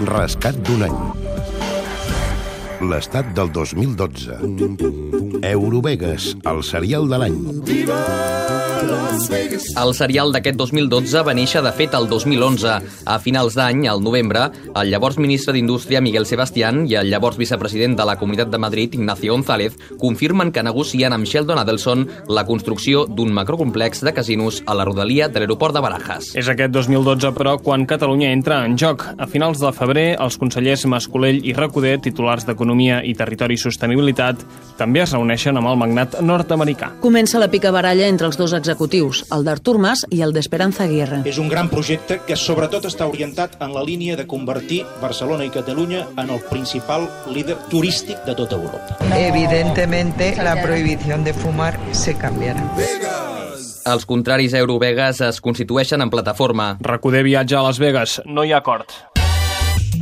[0.00, 1.59] Rescat d'un any.
[2.80, 4.38] L'estat del 2012.
[5.44, 7.36] Eurovegas, el serial de l'any.
[9.80, 12.76] El serial d'aquest 2012 va néixer, de fet, el 2011.
[13.04, 14.46] A finals d'any, al novembre,
[14.80, 18.96] el llavors ministre d'Indústria, Miguel Sebastián, i el llavors vicepresident de la Comunitat de Madrid,
[18.96, 24.74] Ignacio González, confirmen que negocien amb Sheldon Adelson la construcció d'un macrocomplex de casinos a
[24.78, 26.32] la rodalia de l'aeroport de Barajas.
[26.40, 29.04] És aquest 2012, però, quan Catalunya entra en joc.
[29.18, 34.44] A finals de febrer, els consellers Mascolell i Recoder, titulars d'Economia i Territori i Sostenibilitat,
[34.78, 36.92] també es reuneixen amb el magnat nord-americà.
[37.00, 41.22] Comença la picabaralla entre els dos executius, el d'Artur Mas i el d'Esperanza Aguirre.
[41.24, 45.50] És un gran projecte que sobretot està orientat en la línia de convertir Barcelona i
[45.50, 48.98] Catalunya en el principal líder turístic de tota Europa.
[49.16, 52.70] Evidentemente la prohibición de fumar se cambiará.
[53.90, 56.76] Els contraris a Eurovegas es constitueixen en plataforma.
[56.84, 58.20] Recoder viatge a Las Vegas.
[58.26, 58.92] No hi ha acord.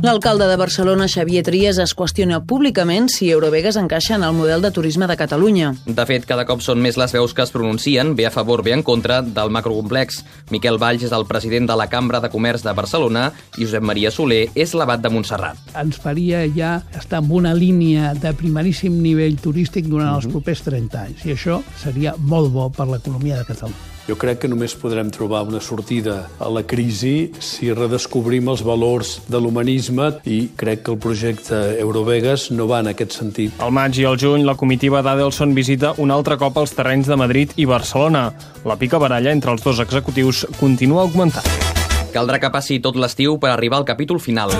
[0.01, 4.71] L'alcalde de Barcelona, Xavier Trias, es qüestiona públicament si Eurovegas encaixa en el model de
[4.71, 5.73] turisme de Catalunya.
[5.83, 8.71] De fet, cada cop són més les veus que es pronuncien, bé a favor, bé
[8.77, 10.21] en contra, del macrocomplex.
[10.55, 13.27] Miquel Valls és el president de la Cambra de Comerç de Barcelona
[13.57, 15.59] i Josep Maria Soler és l'abat de Montserrat.
[15.75, 21.05] Ens faria ja estar en una línia de primeríssim nivell turístic durant els propers 30
[21.09, 23.98] anys, i això seria molt bo per l'economia de Catalunya.
[24.07, 29.15] Jo crec que només podrem trobar una sortida a la crisi si redescobrim els valors
[29.29, 33.59] de l'humanisme i crec que el projecte Eurovegas no va en aquest sentit.
[33.59, 37.19] Al maig i al juny, la comitiva d'Adelson visita un altre cop els terrenys de
[37.19, 38.29] Madrid i Barcelona.
[38.65, 41.45] La pica baralla entre els dos executius continua augmentant.
[42.13, 44.55] Caldrà que passi tot l'estiu per arribar al capítol final.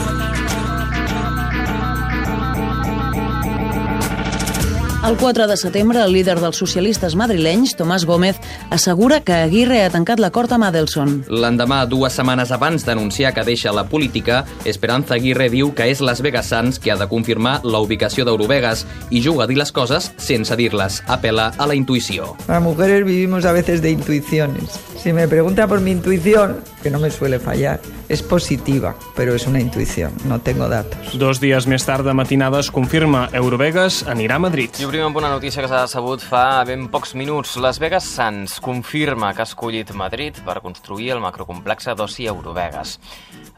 [5.10, 8.38] El 4 de setembre, el líder dels socialistes madrilenys, Tomàs Gómez,
[8.70, 11.16] assegura que Aguirre ha tancat l'acord amb Adelson.
[11.34, 16.22] L'endemà, dues setmanes abans d'anunciar que deixa la política, Esperanza Aguirre diu que és Las
[16.22, 20.12] Vegas Sands qui ha de confirmar la ubicació d'Eurovegas i juga a dir les coses
[20.22, 21.02] sense dir-les.
[21.10, 22.36] Apela a la intuïció.
[22.46, 24.78] Las mujeres vivimos a veces de intuiciones.
[25.02, 29.48] Si me pregunta por mi intuición, que no me suele fallar, es positiva, pero es
[29.48, 31.18] una intuición, no tengo datos.
[31.20, 34.80] Dos dies més tard de matinada es confirma Eurovegas anirà a Madrid.
[34.80, 37.58] I obrim amb una notícia que s'ha sabut fa ben pocs minuts.
[37.58, 42.98] Las Vegas Sands confirma que ha escollit Madrid per construir el macrocomplex d'oci Eurovegas.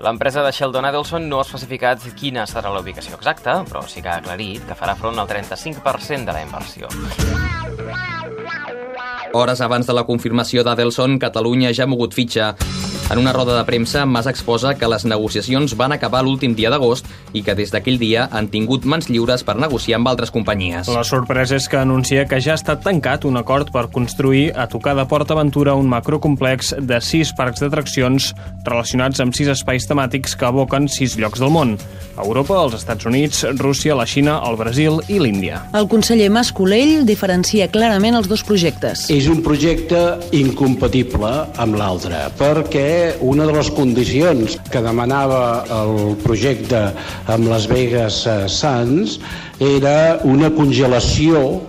[0.02, 4.10] L'empresa de Sheldon Adelson no ha especificat quina serà la ubicació exacta, però sí que
[4.10, 6.90] ha aclarit que farà front al 35% de la inversió.
[9.34, 12.56] Hores abans de la confirmació d'Adelson, Catalunya ja ha mogut fitxa.
[13.12, 17.10] En una roda de premsa, Mas exposa que les negociacions van acabar l'últim dia d'agost
[17.36, 20.88] i que des d'aquell dia han tingut mans lliures per negociar amb altres companyies.
[20.88, 24.70] La sorpresa és que anuncia que ja ha estat tancat un acord per construir a
[24.72, 28.30] tocar de Port Aventura un macrocomplex de sis parcs d'atraccions
[28.64, 31.76] relacionats amb sis espais temàtics que aboquen sis llocs del món.
[32.16, 35.66] Europa, els Estats Units, Rússia, la Xina, el Brasil i l'Índia.
[35.76, 39.10] El conseller Mas Colell diferencia clarament els dos projectes.
[39.12, 40.00] És un projecte
[40.32, 45.42] incompatible amb l'altre, perquè una de les condicions que demanava
[45.78, 46.82] el projecte
[47.32, 49.18] amb Las Vegas eh, Sands
[49.62, 51.62] era una congelació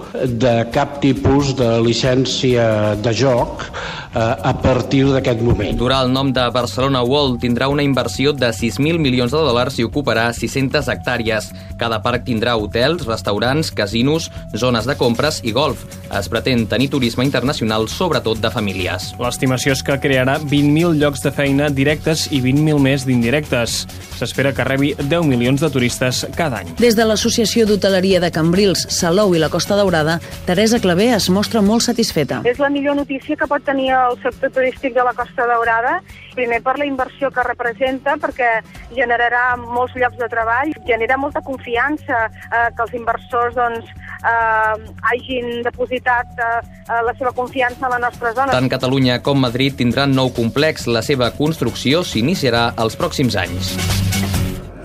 [0.45, 3.67] de cap tipus de llicència de joc
[4.15, 5.77] a partir d'aquest moment.
[5.79, 9.87] Durà el nom de Barcelona World tindrà una inversió de 6.000 milions de dòlars i
[9.87, 11.51] ocuparà 600 hectàrees.
[11.81, 15.87] Cada parc tindrà hotels, restaurants, casinos, zones de compres i golf.
[16.13, 19.13] Es pretén tenir turisme internacional, sobretot de famílies.
[19.23, 23.87] L'estimació és que crearà 20.000 llocs de feina directes i 20.000 més d'indirectes.
[24.19, 26.75] S'espera que rebi 10 milions de turistes cada any.
[26.79, 31.63] Des de l'Associació d'Hoteleria de Cambrils, Salou i la Costa Daurada, Teresa Clavé es mostra
[31.65, 32.43] molt satisfeta.
[32.45, 36.01] És la millor notícia que pot tenir el sector turístic de la Costa Daurada,
[36.35, 38.51] primer per la inversió que representa, perquè
[38.97, 43.91] generarà molts llocs de treball, genera molta confiança eh, que els inversors doncs,
[44.23, 48.53] eh, hagin depositat eh, la seva confiança en la nostra zona.
[48.55, 50.87] Tant Catalunya com Madrid tindran nou complex.
[50.87, 53.77] La seva construcció s'iniciarà els pròxims anys.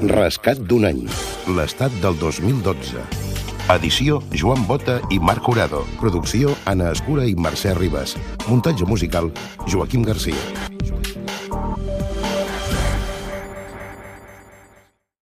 [0.08, 1.08] Rescat d'un any.
[1.58, 3.27] L'estat del 2012.
[3.70, 5.82] Edició Joan Bota i Marc Urado.
[6.00, 8.16] Producció Anna Escura i Mercè Ribas.
[8.48, 9.28] Muntatge musical
[9.68, 10.77] Joaquim Garcia.